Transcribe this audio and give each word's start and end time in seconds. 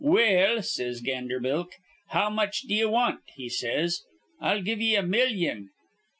'Well,' 0.03 0.63
says 0.63 0.99
Ganderbilk, 1.03 1.73
'how 2.07 2.31
much 2.31 2.61
d'ye 2.63 2.85
want?' 2.85 3.19
he 3.35 3.49
says. 3.49 4.01
'I'll 4.39 4.63
give 4.63 4.81
ye 4.81 4.95
a 4.95 5.03
millyon.' 5.03 5.69